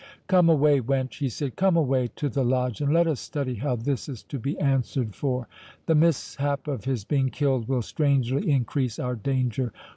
"Come 0.25 0.49
away, 0.49 0.81
wench," 0.81 1.19
he 1.19 1.29
said, 1.29 1.55
"come 1.55 1.77
away 1.77 2.07
to 2.15 2.27
the 2.27 2.43
Lodge, 2.43 2.81
and 2.81 2.91
let 2.91 3.05
us 3.05 3.19
study 3.19 3.53
how 3.53 3.75
this 3.75 4.09
is 4.09 4.23
to 4.23 4.39
be 4.39 4.57
answered 4.57 5.13
for—the 5.13 5.93
mishap 5.93 6.67
of 6.67 6.85
his 6.85 7.05
being 7.05 7.29
killed 7.29 7.67
will 7.67 7.83
strangely 7.83 8.49
increase 8.49 8.97
our 8.97 9.15
danger. 9.15 9.71